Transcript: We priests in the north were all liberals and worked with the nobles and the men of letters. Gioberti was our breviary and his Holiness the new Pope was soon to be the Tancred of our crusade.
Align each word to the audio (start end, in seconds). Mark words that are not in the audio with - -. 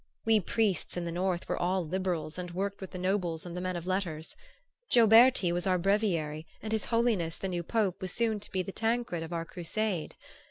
We 0.25 0.39
priests 0.39 0.97
in 0.97 1.05
the 1.05 1.11
north 1.11 1.47
were 1.47 1.61
all 1.61 1.85
liberals 1.85 2.39
and 2.39 2.49
worked 2.49 2.81
with 2.81 2.89
the 2.89 2.97
nobles 2.97 3.45
and 3.45 3.55
the 3.55 3.61
men 3.61 3.75
of 3.75 3.85
letters. 3.85 4.35
Gioberti 4.89 5.51
was 5.51 5.67
our 5.67 5.77
breviary 5.77 6.47
and 6.59 6.71
his 6.71 6.85
Holiness 6.85 7.37
the 7.37 7.47
new 7.47 7.61
Pope 7.61 8.01
was 8.01 8.11
soon 8.11 8.39
to 8.39 8.49
be 8.51 8.63
the 8.63 8.71
Tancred 8.71 9.21
of 9.21 9.31
our 9.31 9.45
crusade. 9.45 10.15